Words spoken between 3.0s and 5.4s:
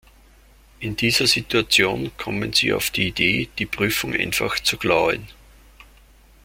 Idee, die Prüfung einfach zu klauen.